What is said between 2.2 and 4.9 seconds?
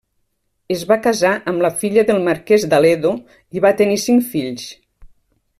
marquès d'Aledo i va tenir cinc fills.